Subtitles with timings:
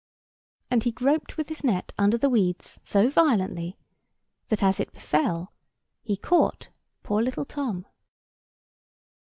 [0.71, 3.77] And he groped with his net under the weeds so violently,
[4.49, 5.53] that, as it befell,
[6.01, 6.69] he caught
[7.03, 7.85] poor little Tom.